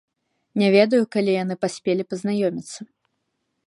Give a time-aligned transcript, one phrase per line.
[0.61, 2.79] Не ведаю, калі яны паспелі пазнаёміцца.